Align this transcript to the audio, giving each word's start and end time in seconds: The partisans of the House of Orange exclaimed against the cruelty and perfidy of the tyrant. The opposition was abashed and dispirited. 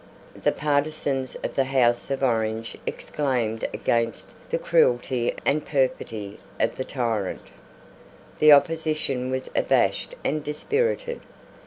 The 0.33 0.51
partisans 0.51 1.35
of 1.43 1.53
the 1.53 1.65
House 1.65 2.09
of 2.09 2.23
Orange 2.23 2.75
exclaimed 2.87 3.67
against 3.71 4.33
the 4.49 4.57
cruelty 4.57 5.35
and 5.45 5.63
perfidy 5.63 6.39
of 6.59 6.75
the 6.77 6.83
tyrant. 6.83 7.43
The 8.39 8.51
opposition 8.51 9.29
was 9.29 9.47
abashed 9.55 10.15
and 10.23 10.43
dispirited. 10.43 11.21